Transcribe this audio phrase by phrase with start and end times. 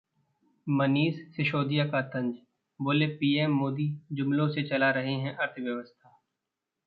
[0.67, 2.33] मनीष सिसोदिया का तंज,
[2.79, 6.17] बोले- पीएम मोदी जुमलों से चला रहे हैं अर्थव्यवस्था